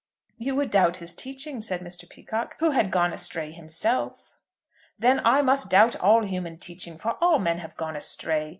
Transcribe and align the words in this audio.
"You 0.39 0.55
would 0.55 0.71
doubt 0.71 0.97
his 0.97 1.13
teaching," 1.13 1.61
said 1.61 1.81
Mr. 1.81 2.09
Peacocke, 2.09 2.55
"who 2.57 2.71
had 2.71 2.89
gone 2.89 3.13
astray 3.13 3.51
himself." 3.51 4.33
"Then 4.97 5.21
I 5.23 5.43
must 5.43 5.69
doubt 5.69 5.95
all 5.97 6.23
human 6.25 6.57
teaching, 6.57 6.97
for 6.97 7.19
all 7.23 7.37
men 7.37 7.59
have 7.59 7.77
gone 7.77 7.95
astray. 7.95 8.49